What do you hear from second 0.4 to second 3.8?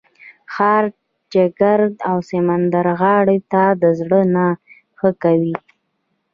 ښار چکر او سمندرغاړې ته